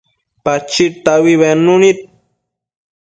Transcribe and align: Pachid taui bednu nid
Pachid 0.43 0.93
taui 1.05 1.33
bednu 1.41 1.73
nid 1.83 1.97